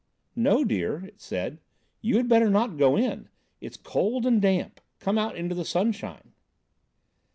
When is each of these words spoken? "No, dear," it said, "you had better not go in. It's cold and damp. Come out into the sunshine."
"No, 0.35 0.63
dear," 0.65 1.05
it 1.05 1.21
said, 1.21 1.59
"you 2.01 2.17
had 2.17 2.27
better 2.27 2.49
not 2.49 2.75
go 2.75 2.97
in. 2.97 3.29
It's 3.59 3.77
cold 3.77 4.25
and 4.25 4.41
damp. 4.41 4.81
Come 4.99 5.19
out 5.19 5.37
into 5.37 5.53
the 5.53 5.63
sunshine." 5.63 6.31